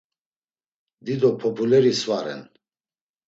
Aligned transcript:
Dido 1.09 1.29
populeri 1.45 1.91
sva 1.99 2.19
ren. 2.25 2.41